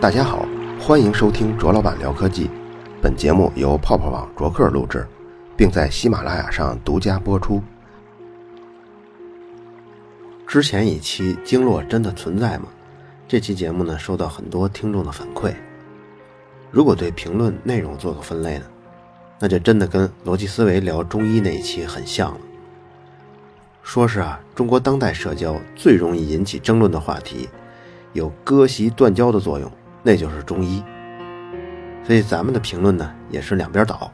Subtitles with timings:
[0.00, 0.46] 大家好，
[0.80, 2.50] 欢迎收听卓老板聊科技。
[3.00, 5.06] 本节目由泡泡网卓克录制，
[5.56, 7.62] 并在喜马拉雅上独家播出。
[10.46, 12.68] 之前一期经络真的存在吗？
[13.28, 15.54] 这期节目呢，收到很多听众的反馈。
[16.70, 18.64] 如果对评论内容做个分类呢，
[19.38, 22.40] 那就真的跟逻辑思维聊中医那一期很像了。
[23.82, 27.48] 说是啊，中国当代社交最容易引起争论的话题，
[28.12, 29.70] 有割席断交的作用。
[30.04, 30.82] 那就是中医，
[32.04, 34.12] 所以咱们的评论呢也是两边倒，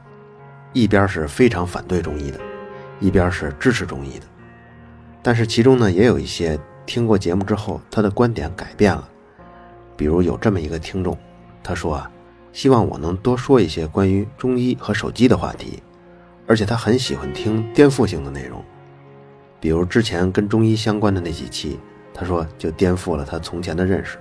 [0.75, 2.39] 一边是非常反对中医的，
[3.01, 4.27] 一边是支持中医的。
[5.23, 9.09] 但是其中呢也有一些听过节目之后，他的观点改变了。
[9.97, 11.17] 比如有这么一个听众，
[11.63, 12.11] 他说啊，
[12.53, 15.83] 希望我能多说一些关于中医和手机的话题，
[16.47, 18.63] 而且他很喜欢听颠覆性的内容，
[19.61, 21.79] 比如之前跟中医相关的那几期，
[22.15, 24.19] 他说就颠覆了他从前的认识。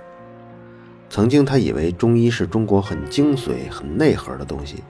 [1.10, 4.82] 曾经他以为中医是中国很精髓、很内核的东西，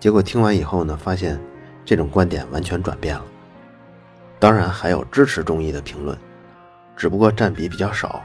[0.00, 1.38] 结果听完以后呢，发现
[1.84, 3.24] 这种观点完全转变了。
[4.38, 6.16] 当然还有支持中医的评论，
[6.96, 8.22] 只不过占比比较少。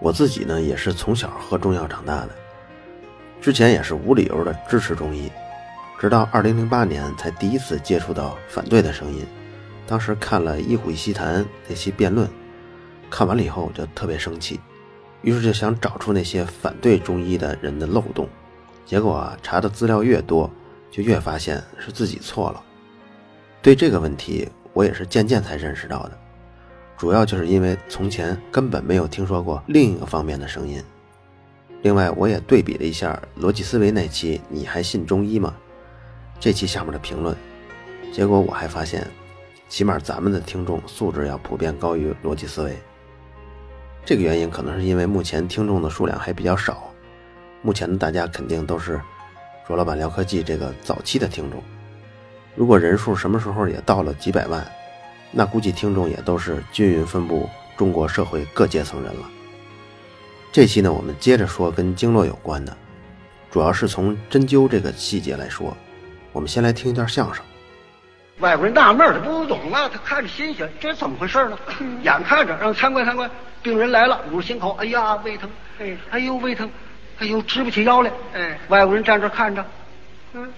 [0.00, 2.30] 我自己呢也是从小喝中药长大的，
[3.40, 5.30] 之前也是无理由的支持中医，
[6.00, 9.26] 直到2008年才第一次接触到反对的声音。
[9.92, 12.26] 当时看了《一虎一席谈》那期辩论，
[13.10, 14.58] 看完了以后就特别生气。
[15.20, 18.26] 于是就想找出那些反对中医的人的漏洞，
[18.86, 20.50] 结果啊，查的资料越多，
[20.90, 22.64] 就越发现是自己错了。
[23.60, 26.18] 对这个问题，我也是渐渐才认识到的，
[26.96, 30.82] 主要就是因为从前根本没有听说过另一个方面的声音。
[31.82, 35.54] 另外，我也对比了一下逻辑思维那期“你还信中医吗”
[36.40, 37.36] 这期下面的评论，
[38.10, 39.06] 结果我还发现，
[39.72, 42.76] 起码咱们的听众素质要普遍高于逻辑思维。
[44.04, 46.92] 这个原因可能是因为目前听众的数量还比较少，
[47.62, 49.00] 目前的大家肯定都是
[49.66, 51.62] 卓老板聊科技这个早期的听众。
[52.54, 54.62] 如果人数什么时候也到了几百万，
[55.30, 59.30] 那估计听众也都是均匀分布中国社会各阶层人了。
[60.52, 62.76] 这期呢，我们接着说跟经络有关的，
[63.50, 65.74] 主要是从针灸这个细节来说。
[66.30, 67.42] 我们先来听一段相声。
[68.42, 71.56] 外国人纳闷他不懂啊，他看着新鲜，这是怎么回事呢？
[72.02, 73.30] 眼看着让参观参观。
[73.62, 75.48] 病人来了，捂着心口，哎呀，胃疼，
[75.78, 76.68] 哎，哎呦，胃疼，
[77.20, 79.64] 哎呦，直不起腰来，哎，外国人站这看着，
[80.34, 80.52] 嗯，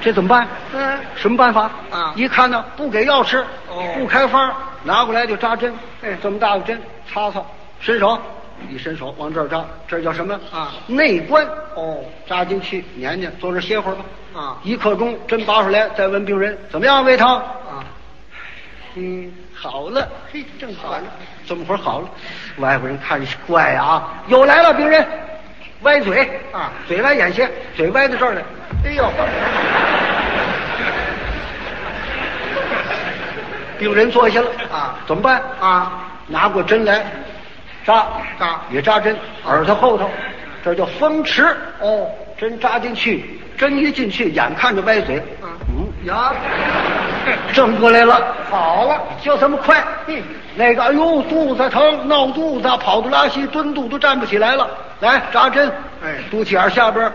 [0.00, 0.46] 这怎么办？
[0.72, 1.68] 嗯，什么办法？
[1.90, 4.54] 啊，一看呢，不给药吃，哦，不开方，
[4.84, 6.80] 拿过来就扎针，哎，这么大个针，
[7.12, 7.42] 擦擦，
[7.80, 8.16] 伸手，
[8.70, 10.34] 一伸手往这儿扎，这叫什么？
[10.52, 14.04] 啊，内关，哦，扎进去，粘粘，坐这歇会儿吧，
[14.34, 17.28] 啊，一刻钟，针拔出来，再问病人怎么样，胃疼？
[17.28, 17.84] 啊，
[18.94, 19.32] 嗯。
[19.60, 21.02] 好了，嘿，正好了，
[21.44, 22.08] 这么会儿好了。
[22.58, 25.04] 外国人看着怪啊，又来了病人，
[25.82, 28.42] 歪嘴啊，嘴歪眼斜，嘴歪到这儿来。
[28.84, 29.10] 哎呦，
[33.80, 36.04] 病人坐下了啊，怎么办啊？
[36.28, 37.04] 拿过针来，
[37.88, 38.06] 扎
[38.38, 39.16] 扎也扎针，
[39.46, 40.10] 耳朵后头，
[40.62, 42.06] 这叫风池哦，
[42.36, 45.22] 针扎进去，针一进去，眼看着歪嘴，
[45.72, 46.34] 嗯呀。
[47.54, 49.82] 正过来了， 好了，就这么快。
[50.06, 50.22] 嗯，
[50.54, 54.68] 那个，哎呦，肚子疼，闹肚子，跑肚拉稀，蹲肚都站不起来了。
[55.00, 55.70] 来扎针，
[56.04, 57.10] 哎，肚脐眼下边，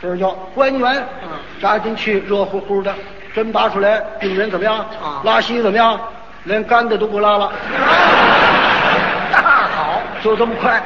[0.00, 1.06] 这叫关元。
[1.22, 1.30] 嗯，
[1.60, 2.94] 扎进去，热乎乎的，
[3.34, 4.78] 针拔出来，病人怎么样？
[5.02, 5.98] 啊，拉稀怎么样？
[6.44, 7.50] 连干的都不拉了。
[10.22, 10.80] 好，就这么快。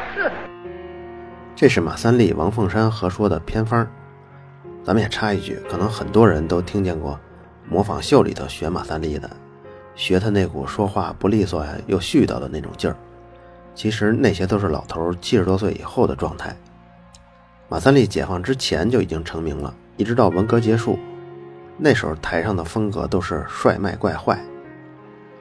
[1.55, 3.87] 这是马三立、王凤山合说的偏方。
[4.83, 7.19] 咱们也插一句，可能很多人都听见过。
[7.69, 9.29] 模仿秀里头学马三立的，
[9.95, 12.97] 学他那股说话不利索呀又絮叨的那种劲儿，
[13.75, 16.57] 其实那些都是老头七十多岁以后的状态。
[17.69, 20.99] 马三立解放之前就已经成名了，一直到文革结束，
[21.77, 24.39] 那时候台上的风格都是帅卖怪坏。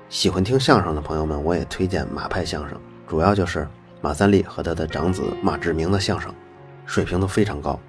[0.10, 2.78] 喜欢听相声的朋友们，我也推荐马派相声，
[3.08, 3.68] 主要就是
[4.06, 6.32] 马三立和他的长子马志明的相声，
[6.86, 7.80] 水平都非常高。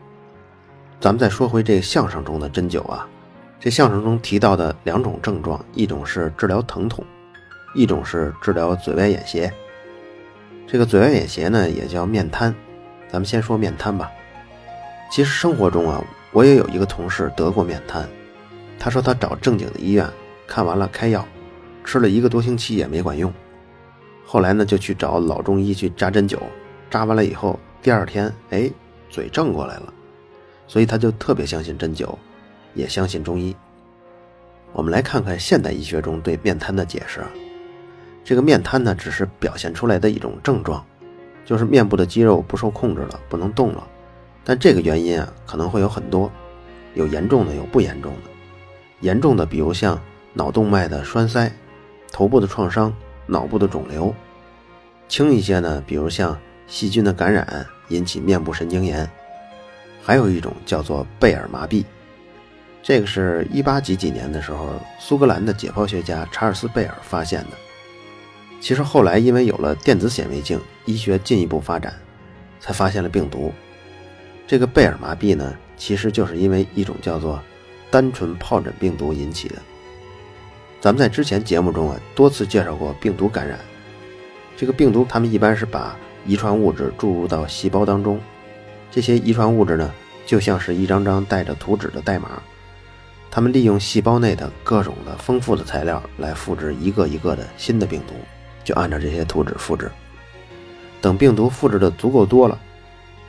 [0.99, 3.07] 咱们再说回这相声中的针灸啊。
[3.61, 7.05] 这相声中提到的两种症状，一种是治疗疼痛，
[7.75, 9.53] 一种是治疗嘴歪眼斜。
[10.67, 12.55] 这个嘴歪眼斜呢，也叫面瘫。
[13.11, 14.11] 咱们先说面瘫吧。
[15.13, 16.03] 其实生活中啊，
[16.33, 18.09] 我也有一个同事得过面瘫。
[18.79, 20.09] 他说他找正经的医院
[20.47, 21.29] 看完了开药，
[21.85, 23.31] 吃了一个多星期也没管用。
[24.27, 26.39] 后来呢，就去找老中医去扎针灸，
[26.91, 28.71] 扎完了以后，第二天哎，
[29.09, 29.95] 嘴正过来了。
[30.67, 32.13] 所以他就特别相信针灸。
[32.75, 33.57] 也相信中医。
[34.75, 37.23] 我们来看看现代医学中对面瘫的解释。
[38.23, 40.85] 这个面瘫呢，只是表现出来的一种症状，
[41.43, 43.83] 就是面部的肌肉不受控制了，不能动了。
[44.45, 46.31] 但这个原因啊，可能会有很多，
[46.93, 48.31] 有严重的，有不严重的。
[49.01, 49.99] 严重的，比如像
[50.35, 51.51] 脑动脉的栓塞、
[52.13, 52.93] 头部的创伤、
[53.27, 54.13] 脑部的肿瘤；
[55.09, 59.09] 轻一些呢，比如像细菌的感染引起面部神经炎。
[60.03, 61.85] 还有一种叫做贝尔麻痹，
[62.83, 67.51] 这个是一八几几年的时候，苏格兰的解剖学家查尔斯·贝尔发现的。
[68.61, 71.93] 其实后来因为有了电子显微镜，医学进一步发展，
[72.61, 73.53] 才发现了病毒。
[74.47, 77.43] 这个贝尔麻痹呢，其实就是因为一种叫做
[77.91, 79.57] 单纯疱疹病毒引起的。
[80.87, 83.59] 咱们在之前节目中啊，多次介绍过病毒感染。
[84.57, 88.21] 这个病毒，它们一般是把遗传物质注入到细胞当中，
[88.89, 89.93] 这些遗传物质呢，
[90.25, 92.41] 就像是一张张带着图纸的代码，
[93.33, 98.15] 它们利用细胞内的各种的丰富的材料来复制一个一个的新的病毒。
[98.63, 99.91] 就按照这些图纸复制，
[101.01, 102.57] 等病毒复制的足够多了，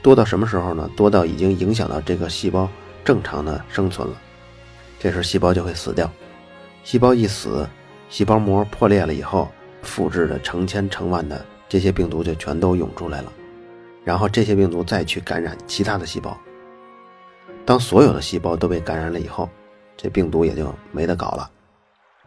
[0.04, 0.88] 多到什么时候呢？
[0.96, 2.70] 多到已经影响到这个细胞
[3.04, 4.16] 正常的生存了，
[5.00, 6.08] 这时细胞就会死掉。
[6.88, 7.68] 细胞一死，
[8.08, 9.50] 细胞膜破裂了以后，
[9.82, 13.34] 复制的成千成万的这些病毒就全都涌出来了，
[14.06, 16.38] 然后这些病毒再去感染其他的细胞。
[17.66, 19.50] 当所有的细胞都被感染了以后，
[19.98, 21.52] 这病毒也就没得搞了。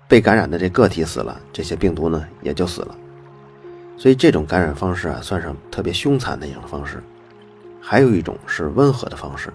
[0.06, 2.94] 被感染的这个体死了，这些病毒呢也就死了。
[3.96, 7.02] 所以这种感染方式啊，算上特别凶残的一种方式。
[7.80, 9.50] 还有一种是温和的方式，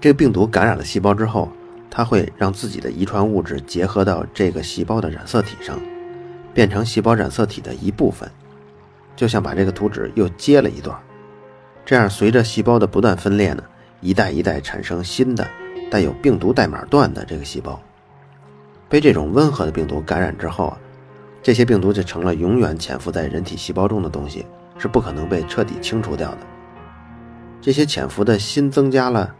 [0.00, 1.50] 这个病毒感染了细胞之后，
[1.90, 5.78] 它会让自己的遗传物质结合到这个细胞的染色体上，
[6.52, 8.30] 变成细胞染色体的一部分，
[9.16, 10.96] 就像把这个图纸又接了一段。
[11.84, 13.62] 这样随着细胞的不断分裂呢，
[14.00, 15.48] 一代一代产生新的
[15.90, 17.80] 带有病毒代码段的这个细胞。
[18.88, 20.78] 被这种温和的病毒感染之后啊，
[21.42, 24.44] 这些病毒就成了永远潜伏在人体细胞中的东西，
[24.76, 26.38] 是不可能被彻底清除掉的。
[27.60, 29.34] 这些潜伏的新增加了，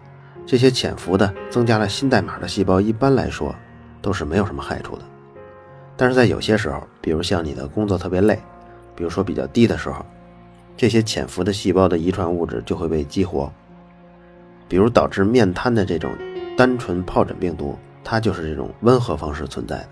[0.48, 3.54] 这些潜伏的增加了新代码的细胞，一般来说
[4.00, 5.02] 都是没有什么害处的。
[5.94, 8.38] 但是在有些时候，比如像你的工作特别累，
[8.96, 10.02] 比如说比较低的时候，
[10.74, 13.52] 这些潜伏的细胞的遗传物质就会被激活，
[14.66, 16.10] 比如导致面瘫的这种
[16.56, 17.78] 单纯疱疹病毒。
[18.02, 19.88] 它就是这种温和方式存在的，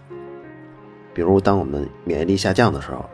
[1.12, 3.04] 比如当我们免疫力下降的时候，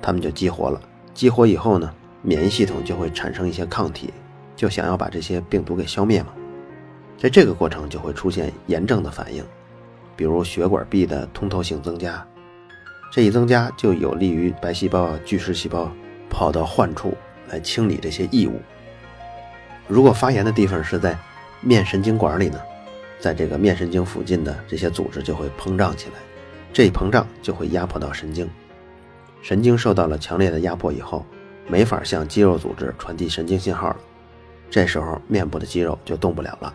[0.00, 0.80] 它们就激活了。
[1.14, 4.12] 激活以后呢，免疫系统就会产生一些抗体，
[4.56, 6.32] 就想要把这些病毒给消灭嘛。
[7.22, 9.44] 在这个过程就会出现炎症的反应，
[10.16, 12.26] 比如血管壁的通透性增加。
[13.12, 15.88] 这一增加就有利于白细胞、巨噬细胞
[16.28, 17.16] 跑到患处
[17.48, 18.60] 来清理这些异物。
[19.86, 21.16] 如果发炎的地方是在
[21.60, 22.60] 面神经管里呢？
[23.20, 26.14] 在这个面神经附近的这些组织就会膨胀起来，
[26.72, 28.50] 这一膨胀就会压迫到神经，
[29.42, 31.24] 神经受到了强烈的压迫以后，
[31.68, 33.96] 没法向肌肉组织传递神经信号了，
[34.68, 36.74] 这时候面部的肌肉就动不了了。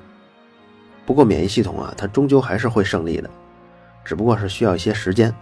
[1.08, 3.30] 不过免疫系统啊，它终究还是会胜利的，
[4.04, 5.34] 只不过是需要一些时间。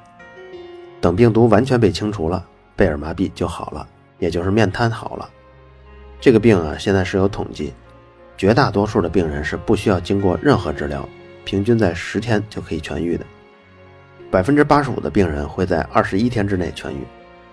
[1.01, 2.45] 等病毒完全被清除了，
[2.75, 3.87] 贝尔麻痹就好了，
[4.19, 5.27] 也就是面瘫好了。
[6.21, 7.73] 这个病啊，现在是有统计。
[8.37, 11.07] 绝大多数的病人是不需要经过任何治疗，
[11.45, 13.25] 平均在十天就可以痊愈的。
[14.29, 17.03] 百分之八十五的病人会在二十一天之内痊愈，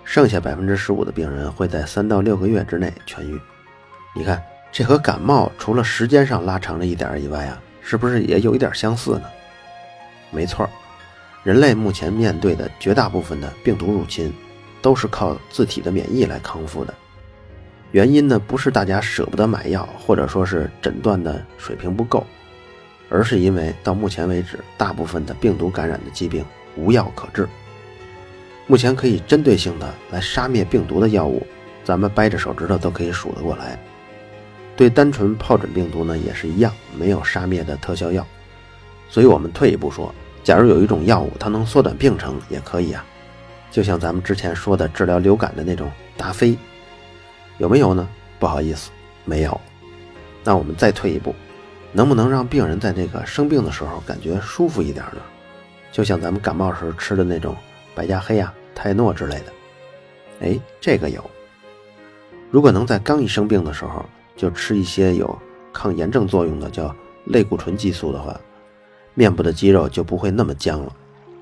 [0.04, 3.40] 剩下百分之十五的病人会在三到六个月之内痊愈。
[4.14, 9.24] 你看，这和感冒除了时间上拉长了一点以外啊，是不是也有一点相似呢？
[10.30, 10.68] 没错，
[11.42, 14.32] 人类目前面对的绝大部分的病毒入侵，
[14.80, 16.94] 都是靠自体的免疫来康复的。
[17.90, 22.26] 原因呢，不是大家舍不得买药，或者说是诊断的水平不够，
[23.10, 26.42] 而是因为到目前为止，大部分的病毒感染的疾病
[26.76, 27.46] 无药可治。
[28.66, 31.46] 目前可以针对性的来杀灭病毒的药物，
[31.84, 33.78] 咱们掰着手指头都可以数得过来。
[34.76, 38.26] 对单纯疱疹病毒呢，也是一样，没有杀灭的特效药。
[39.08, 43.04] 所以我们退一步说，假如有一种药物，它能缩短病程，也可以啊。
[43.70, 46.56] 就像咱们之前说的治疗流感的那种达菲。
[47.58, 48.08] 有没有呢？
[48.38, 48.90] 不好意思，
[49.24, 49.60] 没有。
[50.42, 51.34] 那我们再退一步，
[51.92, 55.20] 能不能让病人在这个生病的时候感觉舒服一点呢？
[55.92, 57.54] 就像咱们感冒时吃的那种
[57.94, 59.52] 百家黑啊、泰诺之类的。
[60.40, 61.22] 哎，这个有。
[62.50, 64.04] 如果能在刚一生病的时候
[64.36, 65.38] 就吃一些有
[65.72, 66.94] 抗炎症作用的叫
[67.26, 68.38] 类固醇激素的话，
[69.14, 70.92] 面部的肌肉就不会那么僵了，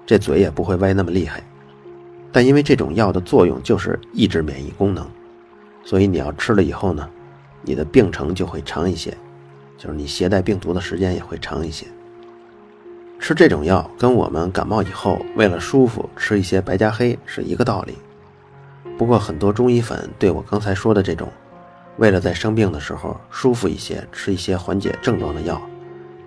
[0.06, 1.42] 这嘴也不会歪那么厉害。
[2.32, 5.09] 但因为这种药的作用就是抑制免疫功能。
[5.82, 7.09] 所以你要吃了以后呢，
[7.62, 9.16] 你的病程就会长一些，
[9.78, 11.87] 就是你携带病毒的时间也会长一些。
[13.18, 17.94] 吃这种药跟我们感冒以后为了舒服吃一些白加黑是一个道理，
[18.99, 21.28] 不过很多中医粉对我刚才说的这种，
[21.97, 25.61] 为了在生病的时候舒服一些，吃一些缓解症状的药，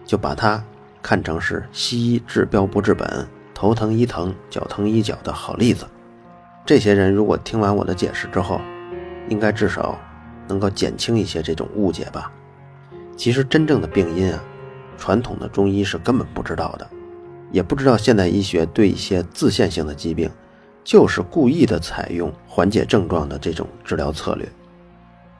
[0.06, 0.64] 就把它
[1.02, 5.86] 看成是西医治标不治本、头疼医疼、脚疼医脚的好例子。
[6.66, 8.62] 这些人如果听完我的解释之后，
[9.30, 9.98] 应该至少
[10.48, 12.32] 能够减轻一些这种误解吧。
[13.18, 14.44] 其实真正的病因啊，
[14.98, 16.88] 传统的中医是根本不知道的，
[17.52, 20.30] 也不知道现代医学对一些自限性的疾病，
[20.84, 24.48] 就是故意的采用缓解症状的这种治疗策略，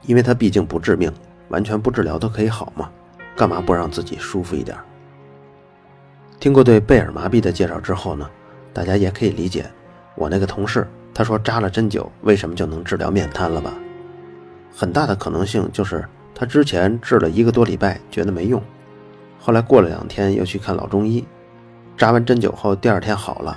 [0.06, 1.12] 因为它毕竟不致命，
[1.48, 2.90] 完全不治疗都可以好嘛，
[3.36, 4.76] 干嘛不让自己舒服一点？
[6.38, 8.28] 听过对贝尔麻痹的介绍之后呢，
[8.72, 9.64] 大家也可以理解
[10.14, 13.72] 我那个同事他说扎了针灸为什么就能治疗面瘫了吧？
[14.74, 16.04] 很大的可能性就是。
[16.36, 18.60] 他之前治了一个多礼拜，觉得没用，
[19.38, 21.24] 后来过了两天又去看老中医，
[21.96, 23.56] 扎完针灸后第二天好了。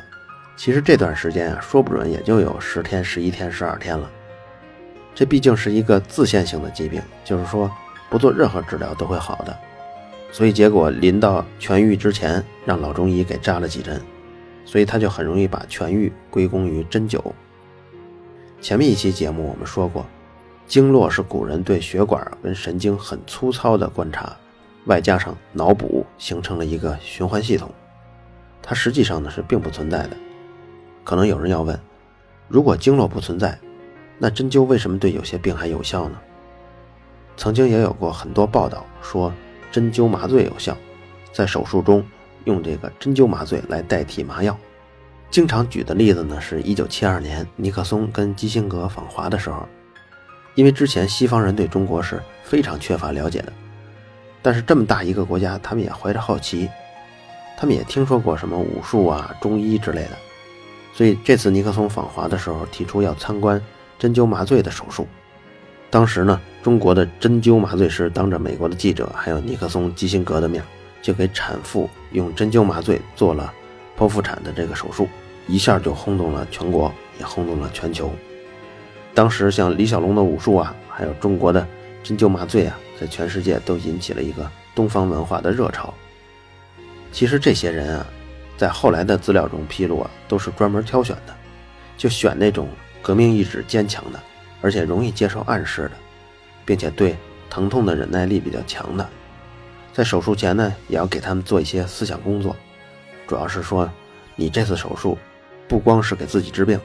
[0.56, 4.08] 其实这段时间啊，说不准也就有十天、十一天、十二天了。
[5.18, 7.72] 这毕竟是一个自限性的疾病，就是说
[8.08, 9.58] 不做任何治疗都会好的。
[10.32, 14.00] 所以结果临到痊愈之前，让老中医给扎了几针，
[14.64, 17.20] 所以他就很容易把痊愈归功于针灸。
[18.62, 20.06] 前面一期节目我们说过。
[20.68, 24.38] 经络是古人对血管跟神经很粗糙的观察，
[24.86, 27.72] 外加上脑补，形成了一个循环系统。
[28.62, 30.18] 它实际上呢是并不存在的。
[31.04, 31.80] 可能有人要问：
[32.48, 33.58] 如果经络不存在，
[34.18, 36.18] 那针灸为什么对有些病还有效呢？
[37.36, 39.32] 曾经也有过很多报道说
[39.72, 40.76] 针灸麻醉有效，
[41.32, 42.06] 在手术中
[42.46, 44.58] 用这个针灸麻醉来代替麻药。
[45.30, 49.68] 经常举的例子呢是一九七二年尼克松跟基辛格访华的时候。
[50.56, 53.54] 因为之前西方人对中国是非常缺乏了解的，
[54.42, 56.68] 但是这么大一个国家，他们也怀着好奇，
[57.56, 60.18] 他们也听说过什么武术啊、中医之类的，
[60.96, 63.62] 所以这次尼克松访华的时候，提出要参观
[63.98, 65.08] 针灸麻醉的手术。
[65.90, 70.64] 当时呢，中国的针灸麻醉师当着美国的记者还有尼克松、基辛格的面，
[71.02, 73.54] 就给产妇用针灸麻醉做了
[73.98, 75.08] 剖腹产的这个手术，
[75.48, 78.12] 一下就轰动了全国，也轰动了全球。
[79.14, 81.66] 当时像李小龙的武术啊，还有中国的
[82.04, 85.94] 针灸麻醉啊，在全世界都引起了一个东方文化的热潮。
[87.14, 88.06] 其实这些人啊，
[88.58, 91.34] 在后来的资料中披露啊，都是专门挑选的，
[91.98, 92.68] 就选那种
[93.02, 94.20] 革命意志坚强的，
[94.62, 95.92] 而且容易接受暗示的，
[96.66, 97.16] 并且对
[97.50, 99.08] 疼痛的忍耐力比较强的。
[99.94, 102.56] 在手术前呢，也要给他们做一些思想工作，
[103.26, 103.90] 主要是说，
[104.36, 105.18] 你这次手术
[105.68, 106.80] 不光是给自己治病。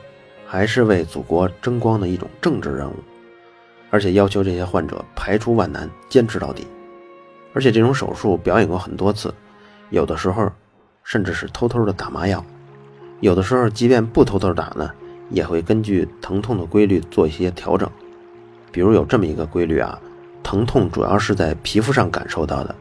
[0.45, 2.97] 还是为祖国争光的一种政治任务，
[3.89, 6.67] 而且要求这些患者排除万难，坚持到底。
[7.55, 9.33] 而且这种手术表演过很多次，
[9.89, 10.53] 有的时候
[11.05, 12.45] 甚至是偷偷的打麻药，
[13.21, 14.93] 有的时候即便不偷偷打呢，
[15.33, 17.89] 也会根据疼痛的规律做一些调整。
[18.71, 19.99] 比如有这么一个规律啊，
[20.43, 22.75] 疼痛主要是在皮肤上感受到的，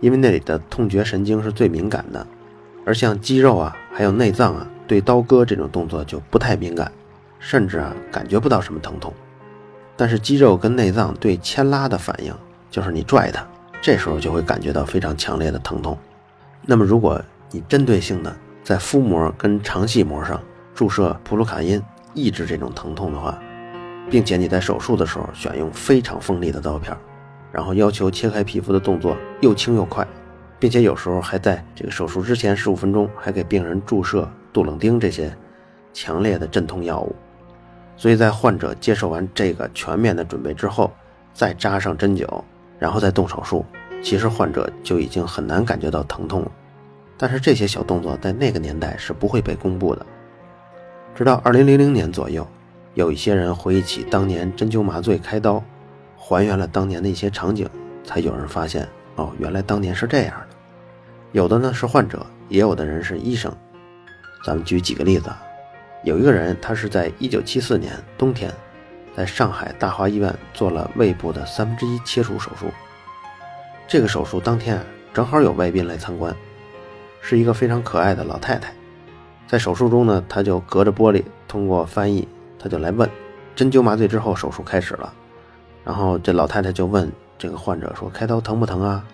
[0.00, 2.26] 因为那里的痛觉神经是最敏感的，
[2.84, 6.90] 而像肌肉啊，还有内脏啊，对刀割这种动作就不太敏感。
[7.40, 9.12] 甚至啊，感觉不到什么疼痛，
[9.98, 12.32] 但是肌肉跟内脏对牵拉的反应，
[12.70, 13.46] 就是你拽它，
[13.82, 15.98] 这时候就会感觉到非常强烈的疼痛。
[16.62, 17.20] 那么，如果
[17.50, 20.40] 你针对性的在腹膜跟肠系膜上
[20.74, 21.82] 注射普鲁卡因，
[22.14, 23.38] 抑制这种疼痛的话，
[24.08, 26.96] 并且你在手术的时候选用非常锋利的刀片，
[27.52, 30.06] 然后要求切开皮肤的动作又轻又快，
[30.58, 35.36] 并且有时候还在这个手术之前十五分钟还给病人注射杜冷丁这些
[35.92, 37.14] 强烈的镇痛药物。
[37.96, 40.92] 所以在患者接受完这个全面的准备之后，
[41.32, 42.26] 再扎上针灸，
[42.78, 43.64] 然后再动手术，
[44.02, 46.50] 其实患者就已经很难感觉到疼痛了。
[47.16, 50.04] 但是这些小动作在那个年代是不会被公布的。
[51.14, 52.44] 直到二零零零年左右，
[52.94, 55.62] 有一些人回忆起当年针灸麻醉开刀，
[56.16, 57.68] 还原了当年的一些场景，
[58.02, 60.56] 才有人发现哦，原来当年是这样的。
[61.30, 63.52] 有的呢是患者，也有的人是医生。
[64.44, 65.30] 咱们举几个例子。
[66.02, 68.52] 有一个人，他是在一九七四年冬天，
[69.16, 72.66] 在上海大华医院做了胃部的三分之一切除手术。
[73.86, 74.80] 这个手术当天，
[75.14, 76.34] 正好有外宾来参观，
[77.20, 78.74] 是一个非常可爱的老太太。
[79.54, 82.26] 在手术中呢，他就隔着玻璃通过翻译，
[82.58, 83.08] 他就来问：
[83.54, 85.14] 针灸麻醉之后，手术开始了。
[85.84, 87.08] 然后这老太太就问
[87.38, 89.04] 这个患者说：“开刀疼不疼啊？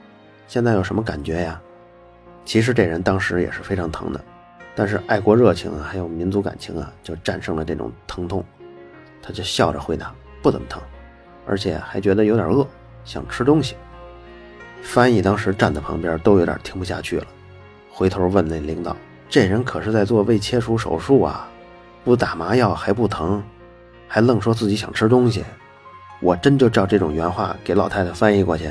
[0.48, 1.60] 现在有什么感觉呀？”
[2.46, 4.20] 其实这人当时也是非常疼的。
[4.74, 8.42] 但是爱国热情啊，还有民族感情啊，就战胜了这种疼痛。
[9.20, 10.80] 他就笑着回答：“不怎么疼，
[11.46, 12.66] 而且还觉得有点饿，
[13.04, 13.76] 想吃东西。”
[14.80, 17.26] 翻译当时站在旁边都有点听不下去了，
[17.90, 18.96] 回头问那领导
[19.30, 21.48] ：“这人可是在做胃切除手术啊，
[22.04, 23.42] 不打麻药还不疼？”
[24.08, 25.44] 还愣说自己想吃东西。
[26.20, 28.68] 我真就照这种原话给老太太翻译过去。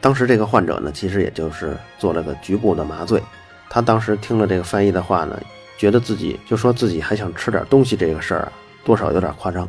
[0.00, 3.22] 当时这个患者呢，其实也就是做了个局部的麻醉。
[3.70, 5.40] 他当时听了这个翻译的话呢，
[5.78, 8.52] 觉得自己就说自己还想吃点东西这个事儿啊，
[8.84, 9.68] 多少有点夸张。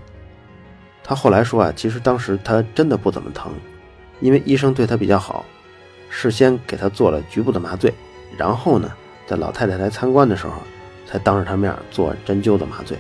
[1.03, 3.53] 他后来说啊，其实当时他真的不怎么疼，
[4.19, 5.45] 因为医生对他比较好，
[6.09, 7.93] 事先给他做了局部的麻醉，
[8.35, 8.91] 然后呢，
[9.31, 10.55] 在老太太来参观的时候，
[11.07, 12.97] 才当着她面做针灸的麻醉，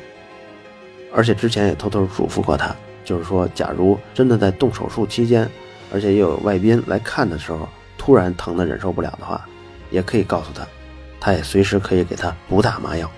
[1.13, 2.73] 而且之前也偷偷嘱咐过她。
[3.03, 5.45] 就是说，假如真的在动手术期间，
[5.91, 9.45] 而且又有外宾来看的时候，突然疼得忍受不了的话，
[9.89, 10.65] 也可以告诉他，
[11.19, 13.11] 他也随时可以给他补打麻药。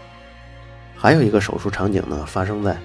[0.96, 2.76] 还有一个手术场景呢，发生在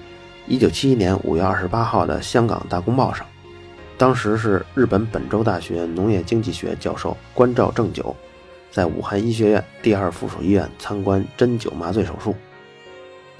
[0.47, 3.25] 1971年5月28号的香港大公报上，
[3.97, 8.15] 当时是日本本州大学农业经济学教授关照正久，
[8.71, 12.35] 在武汉医学院第二附属医院参观针灸麻醉手术，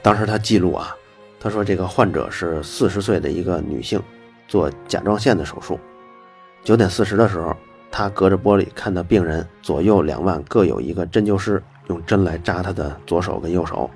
[0.01, 0.95] 当时他记录啊。
[1.41, 3.97] 他说：“这个患者是四十岁的一个女性，
[4.45, 5.79] 做甲状腺的手术。
[6.65, 7.55] 九点四十的时候，
[7.89, 13.89] 他隔着玻璃看到病人左右两腕各有一个针灸师用针来扎他的左手跟右手。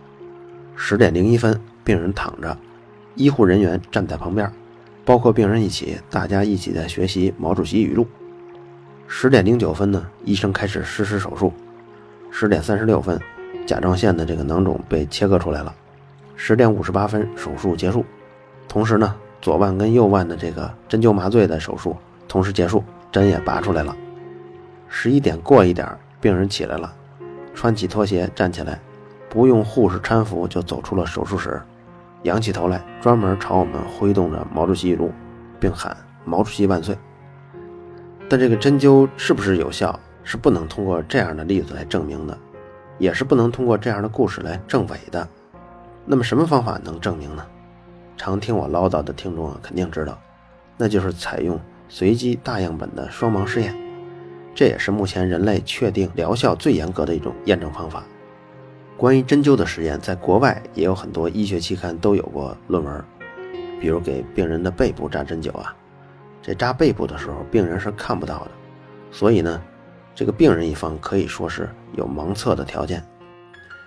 [0.77, 2.57] 十点零一分，病人躺着，
[3.15, 4.49] 医护人员站在旁边，
[5.03, 8.07] 包括病人一起，大家一起在学习毛主席语录。
[9.15, 11.53] 十点零九分呢，医生开始实施手术。
[12.31, 13.17] 十点三十六分，
[13.63, 15.73] 甲状腺的这个囊肿被切割出来了。”
[16.35, 18.03] 十点五十八分，手术结束。
[18.67, 21.95] 同时呢，左腕跟右腕的这个针灸麻醉的手术
[22.27, 23.95] 同时结束，针也拔出来了。
[24.89, 25.87] 十一点过一点，
[26.19, 26.91] 病人起来了，
[27.53, 28.79] 穿起拖鞋站起来，
[29.29, 31.61] 不用护士搀扶就走出了手术室，
[32.23, 35.11] 仰起头来，专门朝我们挥动着毛主席语录，
[35.59, 36.97] 并喊“毛主席万岁”。
[38.29, 42.37] 但这个针灸是不是有效，是不能通过这样的例子来证明的，
[42.97, 45.27] 也是不能通过这样的故事来证伪的。
[46.05, 47.45] 那么什么方法能证明呢？
[48.17, 50.19] 常听我唠叨的听众啊，肯定知道，
[50.77, 53.75] 那就是采用随机大样本的双盲试验，
[54.55, 58.03] 这也是目前人类确定疗效最严格的一种验证方法。
[58.97, 63.03] 关于针灸的实验，在国外也有很多医学期刊都有过论文，
[63.81, 65.75] 比如给病人的背部扎针灸啊，
[66.43, 68.51] 这扎背部的时候，病人是看不到的，
[69.09, 69.59] 所以呢，
[70.13, 73.03] 这个病人一方可以说是有盲测的条件。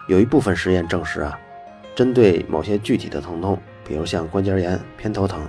[0.09, 1.38] 有一部分实验证实啊。
[1.95, 5.40] 针对某些具体的疼痛，比如像关节炎、偏头疼，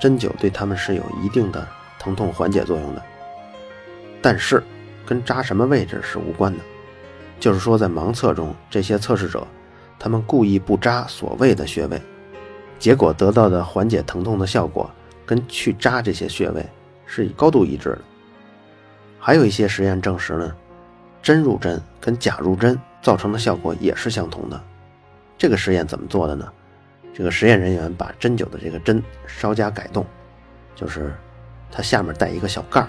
[0.00, 1.66] 针灸对他们是有一定的
[1.98, 3.02] 疼痛缓解作用的。
[4.22, 4.62] 但是，
[5.04, 6.60] 跟扎什么位置是无关的。
[7.40, 9.44] 就是说，在盲测中，这些测试者
[9.98, 12.00] 他们故意不扎所谓的穴位，
[12.78, 14.88] 结果得到的缓解疼痛的效果
[15.26, 16.64] 跟去扎这些穴位
[17.04, 17.98] 是高度一致的。
[19.18, 20.56] 还有一些实验证实呢，
[21.20, 24.58] 针入针跟假入针造成的效果也是相同的。
[25.36, 26.50] 这个实验怎么做的呢？
[27.12, 30.06] 这个实验人员把针灸的这个针稍加改动，
[30.74, 31.12] 就是
[31.72, 32.88] 它下面带一个小盖儿，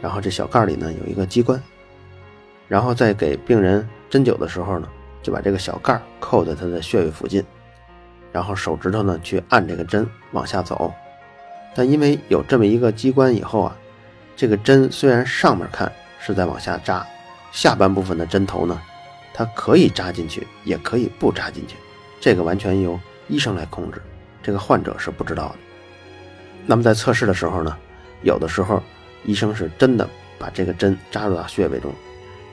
[0.00, 1.60] 然后这小盖儿里呢有一个机关，
[2.68, 4.88] 然后在给病人针灸的时候呢，
[5.20, 7.44] 就把这个小盖儿扣在他的穴位附近，
[8.32, 10.94] 然后手指头呢去按这个针往下走，
[11.74, 13.76] 但因为有这么一个机关以后啊，
[14.36, 17.06] 这个针虽然上面看是在往下扎，
[17.52, 18.80] 下半部分的针头呢。
[19.36, 21.74] 它可以扎进去，也可以不扎进去，
[22.20, 24.00] 这个完全由医生来控制，
[24.40, 25.56] 这个患者是不知道的。
[26.66, 27.76] 那么在测试的时候呢，
[28.22, 28.80] 有的时候
[29.24, 30.08] 医生是真的
[30.38, 31.92] 把这个针扎入到穴位中，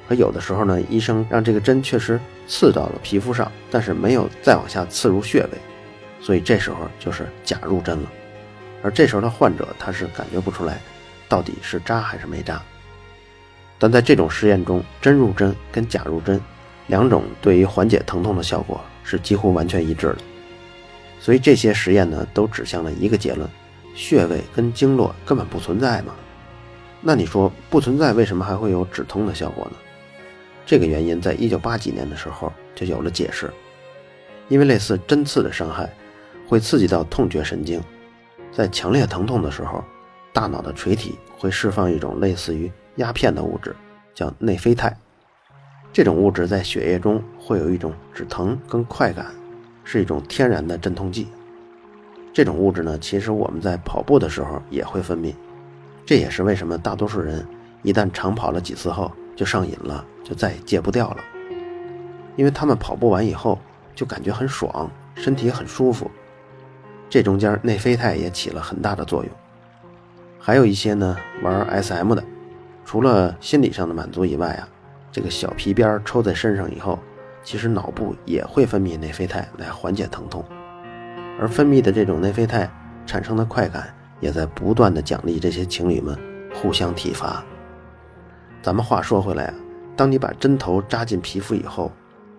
[0.10, 5.49] 可有的时候呢，医生让这个针确实刺到了皮肤上，但是没有再往下刺入穴位，
[6.19, 8.12] 所以这时候就是假入针了。
[8.82, 10.80] 而这时候的患者他是感觉不出来，
[11.30, 12.62] 到底是扎还是没扎。
[13.78, 16.39] 但在这种实验中，真入针跟假入针。
[16.88, 20.17] 两种对于缓解疼痛的效果是几乎完全一致的，
[21.22, 23.50] 所以这些实验呢都指向了一个结论：
[23.96, 26.13] 穴位跟经络根本不存在嘛。
[27.00, 29.78] 那你说不存在，为什么还会有止痛的效果呢？
[30.65, 33.50] 这个原因在一九八几年的时候就有了解释，
[34.50, 35.89] 因为类似针刺的伤害
[36.46, 37.82] 会刺激到痛觉神经，
[38.52, 39.84] 在强烈疼痛的时候，
[40.34, 43.76] 大脑的垂体会释放一种类似于鸦片的物质，
[44.14, 44.96] 叫内啡肽。
[45.94, 49.28] 这种物质在血液中会有一种止疼跟快感，
[49.84, 51.28] 是一种天然的镇痛剂。
[52.34, 55.34] 这种物质呢，其实我们在跑步的时候也会分泌，
[56.06, 57.46] 这也是为什么大多数人
[57.84, 61.18] 一旦长跑了几次后就上瘾了，就再也戒不掉了。
[62.38, 63.60] 因为他们跑步完以后
[63.94, 66.10] 就感觉很爽，身体很舒服。
[67.12, 69.32] 这中间内啡肽也起了很大的作用。
[70.39, 72.24] 还有一些呢玩 SM 的，
[72.86, 74.67] 除了心理上的满足以外啊。
[75.12, 76.97] 这个小皮鞭抽在身上以后，
[77.43, 80.41] 其实脑部也会分泌内啡肽来缓解疼痛。
[81.38, 82.71] 而分泌的这种内啡肽
[83.06, 86.17] 产生的快感，也在不断的奖励这些情侣们
[86.54, 87.43] 互相体罚。
[88.62, 89.54] 咱们话说回来啊，
[89.97, 91.91] 当你把针头扎进皮肤以后，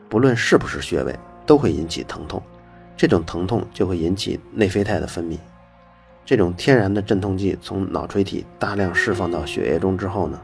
[0.08, 2.42] 不论是不是穴位，都会引起疼痛，
[3.02, 5.36] 这种疼痛就会引起内啡肽的分泌。
[6.24, 10.40] 这种天然的镇痛剂从脑垂体大量释放到血液中之后呢，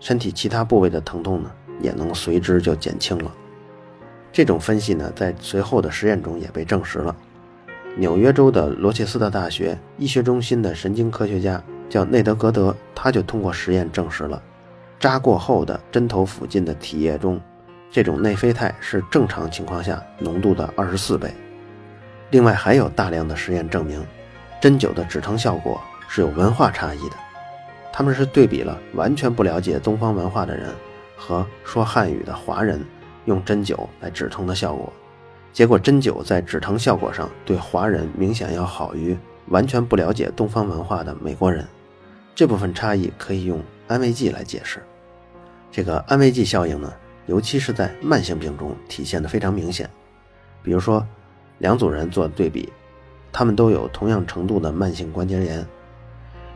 [0.00, 1.52] 身体其他部位的疼痛呢
[1.82, 3.30] 也能随之就减轻了。
[4.32, 7.14] 这种分析呢，在随后的实验中也被证实了。
[7.98, 14.42] 纽约州的罗切斯特大学医学中心的神经科学家叫内德格德，他就通过实验证实了，
[14.98, 17.38] 扎过后的针头附近的体液中，
[17.90, 21.30] 这种内啡肽是正常情况下浓度的二十四倍。
[22.32, 24.04] 另外，还有大量的实验证明，
[24.58, 27.16] 针灸的止疼效果是有文化差异的。
[27.92, 30.70] 他们是对比了完全不了解东方文化的人
[31.14, 32.84] 和说汉语的华人。
[33.26, 34.92] 用针灸来止痛的效果，
[35.52, 39.16] 结果针灸在止疼效果上对华人明显要好于
[39.46, 41.64] 完全不了解东方文化的美国人。
[42.34, 44.82] 这部分差异可以用安慰剂来解释。
[45.70, 46.92] 这个安慰剂效应呢，
[47.26, 49.88] 尤其是在慢性病中体现的非常明显。
[50.60, 51.06] 比如说，
[51.62, 52.72] 两组人做对比，
[53.30, 55.64] 他们都有同样程度的慢性关节炎，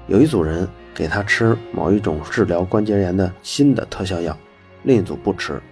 [0.09, 4.37] 有一组人给他吃某一种治疗关节炎的新的特效药，
[4.83, 5.63] 另一组不吃。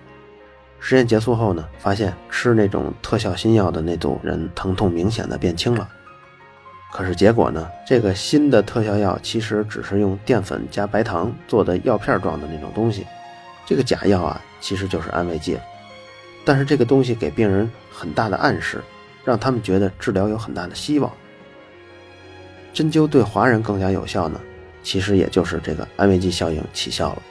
[0.79, 5.88] 实验结束后呢，发现吃那种特效新药的那组人疼痛明显的变轻了。
[6.92, 13.05] 可是结果呢，这个新的特效药其实只是用淀粉加白糖做的药片状的那种东西，
[13.66, 15.59] 这个假药啊其实就是安慰剂。
[16.44, 18.81] 但是这个东西给病人很大的暗示，
[19.25, 21.11] 让他们觉得治疗有很大的希望。
[22.73, 24.41] 针灸对华人更加有效呢，
[24.83, 27.23] 其实也就是这个安慰剂效应起效了。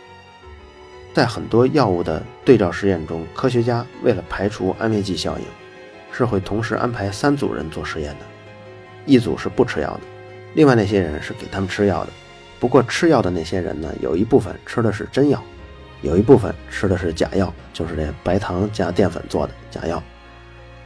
[1.13, 5.45] 在很多药物的对照实验中，科学家为了排除安慰剂效应，
[6.11, 8.25] 是会同时安排三组人做实验的。
[9.05, 9.99] 一组是不吃药的，
[10.55, 12.09] 另外那些人是给他们吃药的。
[12.59, 15.43] 不过吃药的那些人呢，有一部分吃的是真药，
[16.01, 20.01] 有一部分吃的是假药，就是这白糖加淀粉做的假药。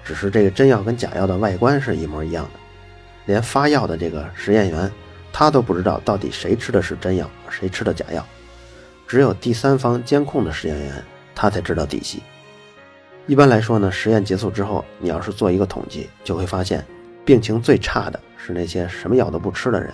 [0.07, 2.59] 只是这个真药跟假药的外观是一模一样的，
[3.25, 4.89] 连发药的这个实验员，
[5.33, 8.25] 他都不知道到底谁吃的是真药，谁吃的假药。
[9.05, 11.03] 只有第三方监控的实验员，
[11.35, 12.23] 他才知道底细。
[13.25, 16.85] 一般来说呢，实验结束之后，你要是做一个统计，就会发现，
[17.25, 19.93] 病情最差的是那些什么药都不吃的人，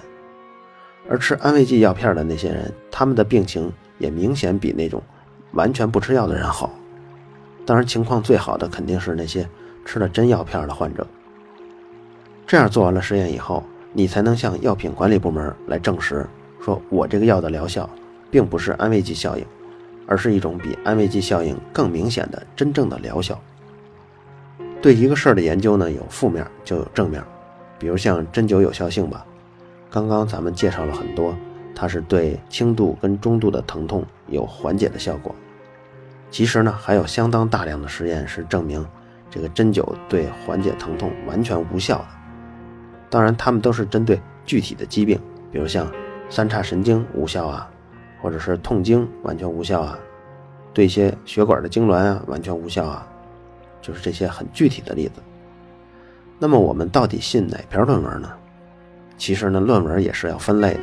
[1.10, 5.02] 而吃安慰剂药片的那些人，他们的病情也明显比那种
[5.54, 6.72] 完全不吃药的人好。
[7.66, 9.50] 当然，情况最好的肯定是那些
[9.86, 11.06] 吃了真药片的患者。
[12.46, 16.26] 这样做完了实验以后，你才能向药品管理部门来证实，
[16.62, 17.90] 说我这个药的疗效。
[18.34, 19.46] 并不是安慰剂效应，
[20.08, 23.40] 而是一种比安慰剂效应更明显的真正的疗效。
[24.82, 27.24] 对一个事儿的研究呢，有负面就有正面，
[27.78, 29.24] 比如像针灸有效性吧。
[29.92, 31.38] 刚刚咱们介绍了很多，
[31.76, 35.36] 它是对轻度跟中度的疼痛有缓解的效果。
[36.32, 38.84] 其实呢，还有相当大量的实验是证明
[39.34, 42.08] 这个针灸对缓解疼痛完全无效的。
[43.10, 45.20] 当然，他们都是针对具体的疾病，
[45.52, 45.90] 比如像
[46.30, 47.70] 三叉神经无效啊。
[48.22, 50.00] 或者是痛经完全无效啊，
[50.74, 53.06] 对一些血管的痉挛啊完全无效啊，
[53.82, 55.22] 就是这些很具体的例子。
[56.40, 58.32] 那么我们到底信哪篇论文呢？
[59.18, 60.80] 其实呢，论文也是要分类的，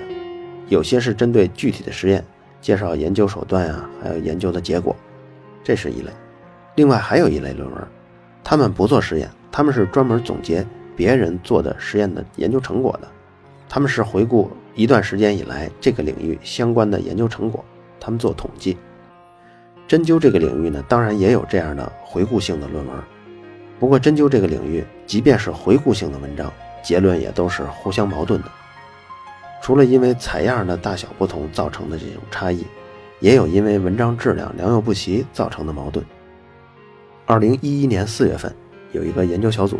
[0.68, 2.22] 有些是针对具体的实验
[2.60, 4.94] 介绍研究手段啊，还有研究的结果，
[5.64, 6.10] 这是一类。
[6.74, 7.88] 另外还有一类论文，
[8.50, 13.06] 他们不做实验，他们是专门总结别人做的实验的研究成果的，
[13.68, 14.50] 他们是回顾。
[14.74, 17.64] 一段时间以来，这个领域相关的研究成果，
[18.00, 18.76] 他们做统计。
[19.86, 22.96] 针灸这个领域呢，当然也有这样的回顾性的论文。
[23.78, 28.48] 不过，针灸这个领域，即便是回顾性的文章，结论也都是互相矛盾的。
[29.62, 32.66] 除了因为采样的大小不同造成的这种差异，
[33.20, 36.04] 也有因为文章质量良莠不齐造成的矛盾。
[37.30, 38.52] 二零一一年四月份，
[38.90, 39.78] 有一个研究小组，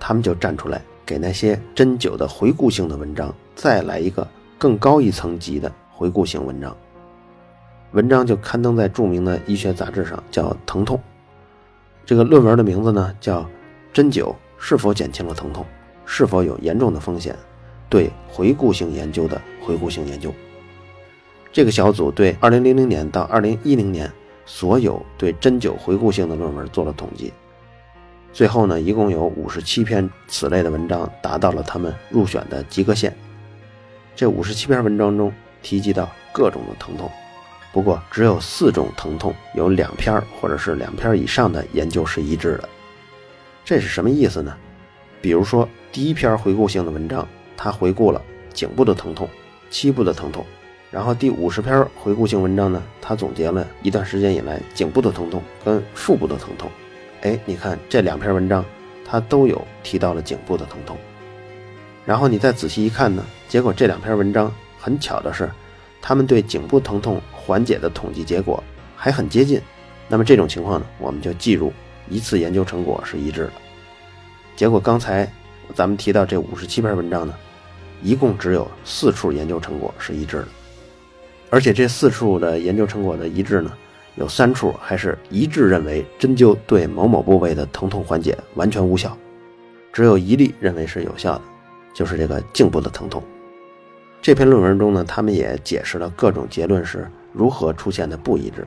[0.00, 0.82] 他们就站出来。
[1.06, 4.26] 给那些针灸的回顾性的文章再来一个
[4.58, 6.76] 更高一层级的回顾性文章，
[7.92, 10.96] 文章就刊登在著名的医学杂志上，叫《疼痛》。
[12.04, 13.48] 这个论文的名字呢叫
[13.94, 15.64] “针灸是否减轻了疼痛，
[16.04, 17.36] 是否有严重的风险？
[17.88, 20.34] 对回顾性研究的回顾性研究”。
[21.52, 24.10] 这个小组对2000年到2010年
[24.44, 27.32] 所有对针灸回顾性的论文做了统计。
[28.32, 33.14] 最后呢，一共有五十七篇此类的文章达到了他们入选的及格线。
[34.16, 37.10] 这五十七篇文章中提及到各种的疼痛，
[37.72, 42.68] 不过只有四种疼痛有两篇或者是两篇以上的研究是一致的。
[43.64, 44.56] 这是什么意思呢？
[45.20, 48.20] 比如说第一篇回顾性的文章，它回顾了
[48.52, 49.28] 颈部的疼痛、
[49.70, 50.44] 膝部的疼痛，
[50.92, 56.70] 然后第五十篇回顾性文章呢，它总结了一段时间以来颈部的疼痛跟腹部的疼痛。
[57.22, 58.62] 哎，你看这两篇文章，
[59.02, 60.94] 它都有提到了颈部的疼痛。
[62.04, 65.50] 然后你再仔细一看呢，结果这两篇文章很巧的是，
[66.02, 68.62] 他们对颈部疼痛缓解的统计结果
[68.94, 69.58] 还很接近。
[70.08, 71.72] 那么这种情况呢，我们就计入
[72.06, 73.52] 一次研究成果是一致的。
[74.56, 75.26] 结果刚才
[75.74, 77.32] 咱们提到这五十七篇文章呢，
[78.02, 80.48] 一共只有四处研究成果是一致的，
[81.52, 83.70] 而且这四处的研究成果的一致呢，
[84.14, 89.14] 有三处还是一致认为针灸对某某部位的疼痛缓解完全无效，
[89.92, 91.42] 只有一例认为是有效的。
[91.92, 93.22] 就是这个颈部的疼痛。
[94.22, 98.66] 这篇论文中呢，他们也解释了各种结论是如何出现的不一致。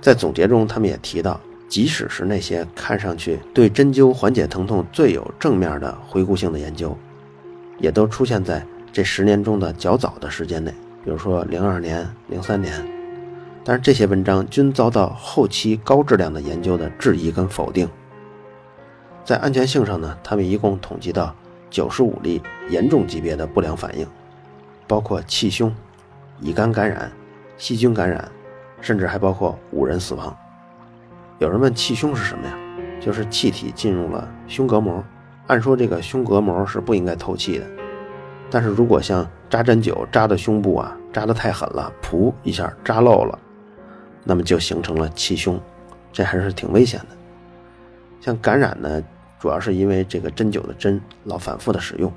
[0.00, 6.98] 在总结中，他们也提到，即使是那些看上去对针灸缓解疼痛最有正面的回顾性的研究，
[7.78, 10.74] 也都出现在这十年中的较早的时间内，
[11.04, 12.72] 比如说零二年、零三年。
[13.62, 17.88] 但是这些文章均遭到后期高质量的研究的质疑跟否定。
[19.24, 21.34] 在安全性上呢，他们一共统计到。
[21.70, 22.40] 九十五例
[22.70, 24.06] 严重级别的不良反应，
[24.86, 25.74] 包括气胸、
[26.38, 27.10] 乙肝感染、
[27.56, 28.30] 细菌感染，
[28.80, 30.36] 甚至还包括五人死亡。
[31.40, 32.56] 有人问气胸是什么呀？
[33.00, 35.02] 就是气体进入了胸膈膜。
[35.48, 37.66] 按说这个胸膈膜是不应该透气的，
[38.54, 43.36] 但是如果像扎针灸扎的胸部啊，扎得太狠了，噗一下扎漏了，
[44.22, 45.60] 那么就形成了气胸，
[46.12, 47.06] 这还是挺危险的。
[48.20, 49.02] 像感染呢？
[49.40, 52.12] 主要是因为这个针灸的针老反复的使用，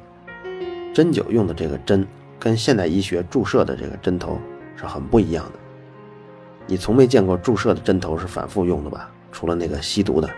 [0.93, 2.06] 针灸用的这个针
[2.38, 4.38] 跟现代医学注射的这个针头
[4.76, 5.54] 是很不一样的。
[6.67, 9.10] 你从没见过注射的针头是反复用的吧？
[9.32, 10.30] 除了那个吸毒的，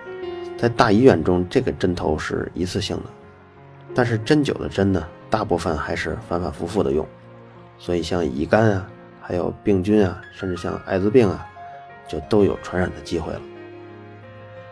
[0.58, 3.04] 在大医院中这个针头是一次性的，
[3.94, 7.08] 但是针灸的针呢，大部分还是反反复复的用，
[7.78, 8.88] 所以像乙肝啊，
[9.22, 11.46] 还有病菌啊，甚至像艾滋病啊，
[12.08, 13.42] 就都有传染的机会了。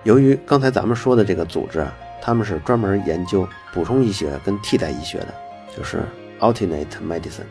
[0.04, 1.93] 由于刚才咱们说的这个组织啊。
[2.20, 5.34] 他们是专门研究补充医学跟替代医学的，
[5.74, 6.02] 就是
[6.39, 7.46] alternate medicine。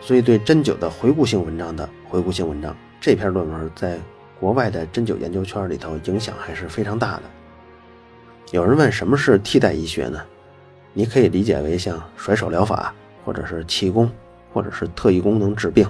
[0.00, 3.98] 所以对针灸的回顾性文章的回顾性文章，这篇论文在
[4.40, 7.22] 国外的针灸研究圈里头影响还是非常大的。
[8.50, 10.20] 有人问什么是替代医学呢？
[10.94, 14.10] 你可以理解为像甩手疗法，或者是气功，
[14.52, 15.86] 或者是特异功能治病。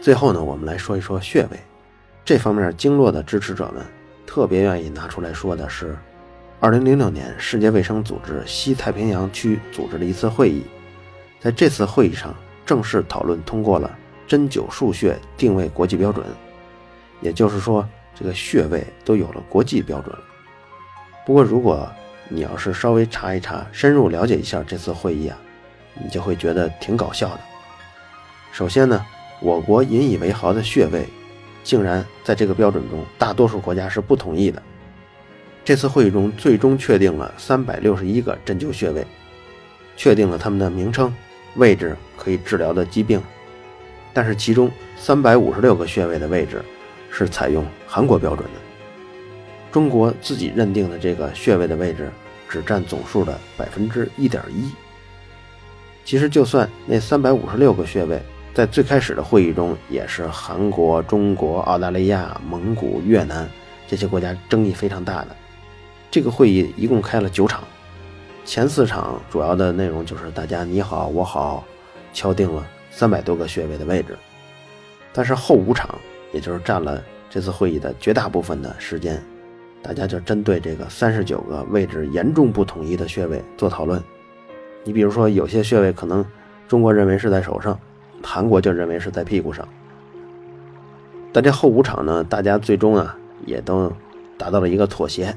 [0.00, 1.58] 最后呢，我们来说一说穴位
[2.24, 3.84] 这方面，经络的支持者们
[4.26, 5.96] 特别愿意拿出来说的是。
[6.58, 10.62] 二零零六年，世界卫生组织西太平洋区组织了一次会议，
[11.38, 13.94] 在这次会议上正式讨论通过了
[14.26, 16.24] 针灸术穴定位国际标准，
[17.20, 20.16] 也就是说，这个穴位都有了国际标准。
[21.26, 21.86] 不过，如果
[22.28, 25.38] 你要是稍微查一查，深入了解一下这次会议啊，
[25.94, 27.40] 你就会觉得挺搞笑的。
[28.52, 29.04] 首先呢，
[29.40, 31.06] 我国引以为豪的穴位，
[31.62, 34.62] 竟然在这个标准中，大多数国家是不同意的。
[35.64, 39.06] 这次会议中，最终确定了三百六十一个针灸穴位，
[39.96, 41.14] 确定了它们的名称、
[41.56, 43.20] 位置、可以治疗的疾病。
[44.12, 46.64] 但是，其中三百五十六个穴位的位置
[47.10, 48.60] 是采用韩国标准的，
[49.70, 52.10] 中国自己认定的这个穴位的位置
[52.48, 54.70] 只占总数的百分之一点一。
[56.04, 58.22] 其实，就算那三百五十六个穴位
[58.54, 63.48] 在最开始的会议中也是韩国、中国、澳大利亚、蒙古、越南
[63.88, 65.36] 这些国家争议非常大的。
[66.10, 67.64] 这个会议一共开了九场，
[68.44, 71.64] 前四场主要的内容就是大家你好我好，
[72.14, 74.16] 敲定了三百多个穴位的位置。
[75.12, 75.98] 但是后五场，
[76.32, 79.22] 也就是占了这次会议的绝大部分的时间，
[79.86, 84.02] 大家就针对这个三十九个位置严重不统一的穴位做讨论。
[84.82, 86.26] 你比如说，有些穴位可能
[86.66, 87.78] 中国认为是在手上，
[88.20, 89.66] 韩国就认为是在屁股上。
[91.32, 93.92] 但这后五场呢，大家最终啊也都
[94.36, 95.32] 达到了一个妥协。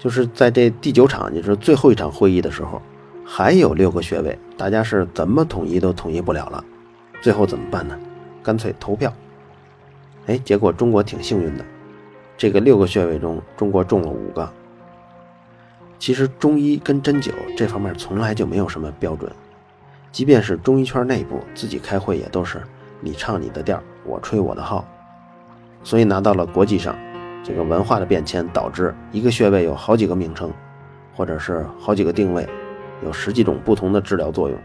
[0.00, 2.82] 就是在这第九场，也就是最后一场会议的时候，
[3.24, 6.64] 还有六个穴位，大家是怎么统一都统一不了了。
[7.22, 7.96] 最后怎么办呢？
[8.42, 9.12] 干脆投票。
[10.26, 11.64] 哎，结果中国挺幸运的，
[12.36, 14.48] 这个六个穴位中，中国中了五个。
[15.98, 19.30] 其实中医跟针灸这方面从来就没有什么标准，
[20.12, 22.62] 即便是中医圈内部自己开会，也都是
[23.00, 24.86] 你唱你的调，我吹我的号，
[25.82, 26.94] 所以拿到了国际上。
[27.42, 30.52] 这个文化的变迁导致一个穴位有好几个名称，
[31.14, 32.44] 或者是好几个定位，
[33.04, 34.58] 有十几种不同的治疗作用。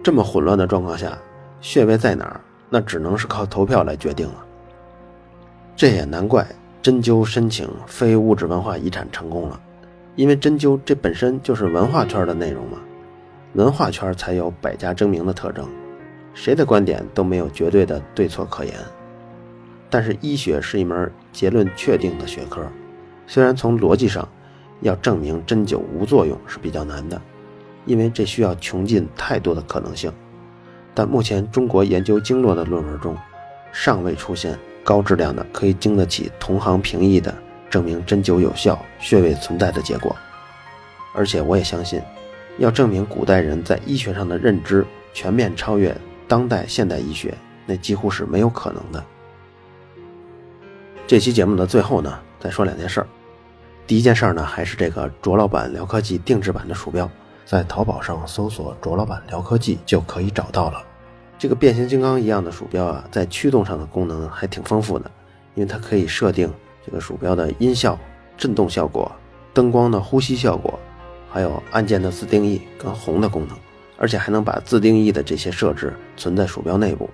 [0.00, 1.18] 这么混乱的状况下，
[1.60, 4.34] 穴位在哪儿，那只能是靠投票来决定了。
[5.74, 6.46] 这也难怪
[6.80, 9.60] 针灸申请非物质文化遗产成功了，
[10.16, 12.78] 因为针灸这本身就是文化圈的内容嘛，
[13.54, 15.68] 文化圈才有百家争鸣的特征，
[16.34, 18.74] 谁的观点都没有绝对的对错可言。
[19.90, 22.66] 但是医学是一门结论确定的学科，
[23.26, 24.26] 虽然从逻辑上
[24.80, 27.20] 要证明针灸无作用是比较难的，
[27.86, 30.12] 因为这需要穷尽太多的可能性。
[30.94, 33.16] 但目前中国研究经络的论文中，
[33.72, 37.34] 尚未出现高质量的可以经得起同行评议的。
[37.68, 40.16] 证明针灸有效、穴位存在的结果，
[41.14, 42.00] 而且我也相信，
[42.56, 45.94] 要证明古代人在医学上的认知全面超越
[46.26, 47.34] 当代现代医学，
[47.66, 49.04] 那几乎是没有可能的。
[51.06, 53.06] 这期节目的最后呢，再说两件事儿。
[53.86, 57.06] 第一件事儿呢，还是这个卓老板聊科技定制版的鼠标，
[57.44, 60.82] 在淘宝上搜索“卓老板聊科技”就可以找到了。
[61.38, 65.08] 这个变形金刚一样的鼠标啊，在驱动上的功能还挺丰富的，
[65.54, 66.52] 因为它可以设定。
[66.84, 67.98] 这个鼠标的音效、
[68.36, 69.12] 震动效果、
[69.52, 70.78] 灯光的呼吸效果，
[71.30, 73.56] 还有按键的自定义跟红的功能，
[73.98, 77.10] 而且还能把自定义的这些设置存在鼠标内部，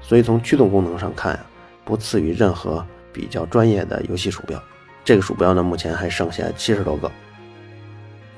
[0.00, 1.44] 所以从驱动功能上看啊，
[1.84, 4.62] 不次于任何比较专业的游戏鼠标。
[5.04, 7.10] 这个鼠标呢，目前还剩下七十多个。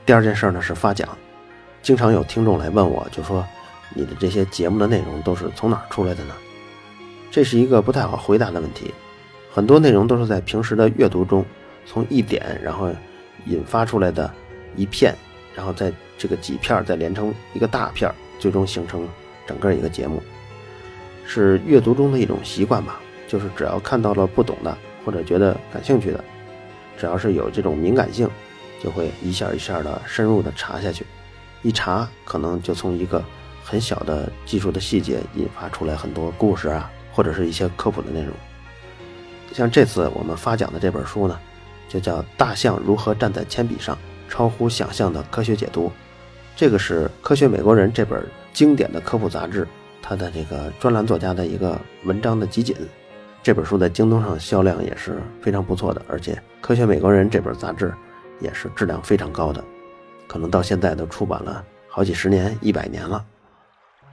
[0.06, 1.06] 第二件事呢是发奖，
[1.82, 3.46] 经常有听众来问我，就说
[3.94, 6.34] 你的这些节目的内容都是从哪儿出来的呢？
[7.30, 8.92] 这是一个不太好回答的问题。
[9.50, 11.44] 很多内容都是在平时的阅读中，
[11.86, 12.90] 从一点然后
[13.46, 14.32] 引发出来的
[14.76, 15.14] 一片，
[15.54, 19.08] 然后在这个几片再连成一个大片，最终形成
[19.46, 20.22] 整个一个节目，
[21.26, 23.00] 是阅读中的一种习惯吧。
[23.28, 24.76] 就是只要看到了不懂的
[25.06, 26.22] 或者觉得感兴趣的，
[26.98, 28.28] 只要是有这种敏感性，
[28.82, 31.06] 就会一下一下的深入的查下去，
[31.62, 33.24] 一查可能就从一个
[33.72, 38.34] 很小的技术的细节引发出来很多故事啊，或者是一些科普的内容。
[39.50, 41.40] 像这次我们发奖的这本书呢，
[41.88, 43.96] 就叫《大象如何站在铅笔上：
[44.28, 45.86] 超乎想象的科学解读》。
[46.54, 49.66] 这个是《科学美国人》这本经典的科普杂志，
[50.02, 52.76] 它的这个专栏作家的一个文章的集锦。
[53.42, 57.90] 这本书在京东上销量也是非常不错的，而且《科学美国人》这本杂志
[58.38, 59.64] 也是质量非常高的，
[60.28, 63.24] 可能到现在都出版了好几十年、一百年了。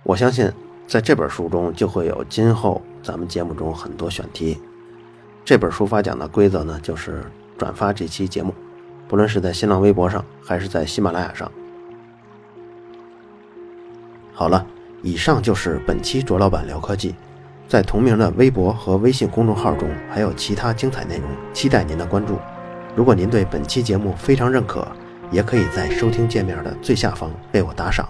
[0.04, 0.52] 我相信
[0.88, 4.58] 在这本书中就会有今后咱们节目中很多选题。
[5.46, 7.24] 这本书发奖的规则呢，就是
[7.58, 8.54] 转发这期节目，
[9.08, 11.52] 不论是在新浪微博上还是在喜马拉雅上。
[14.34, 14.66] 好了，
[15.02, 17.16] 以上就是本期卓老板聊科技，
[17.68, 22.40] 在同名的微博和微信公众号中还有其他精彩内容，期待您的关注。
[22.96, 24.88] 如果您对本期节目非常认可，
[25.32, 28.08] 也可以在收听界面的最下方为我打赏。